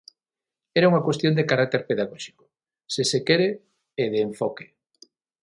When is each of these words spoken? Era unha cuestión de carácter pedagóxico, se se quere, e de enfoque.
Era 0.77 0.89
unha 0.91 1.05
cuestión 1.07 1.33
de 1.35 1.47
carácter 1.51 1.81
pedagóxico, 1.89 2.43
se 2.93 3.03
se 3.11 3.19
quere, 3.27 3.49
e 4.03 4.05
de 4.13 4.19
enfoque. 4.27 4.65